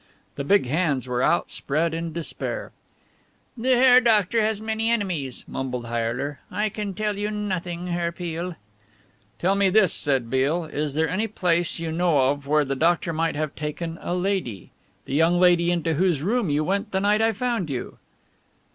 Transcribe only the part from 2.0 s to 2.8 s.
despair.